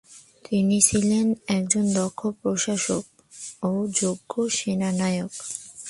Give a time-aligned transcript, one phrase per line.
[0.45, 1.25] তিনি ছিলেন
[1.47, 3.03] একজন দক্ষ প্রশাসক
[3.63, 5.31] ও যোগ্য সেনানায়ক।